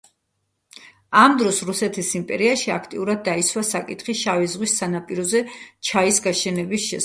[1.23, 5.47] ამ დროს რუსეთის იმპერიაში აქტიურად დაისვა საკითხი შავი ზღვის სანაპიროზე
[5.91, 6.99] ჩაის გაშენების შესახებ.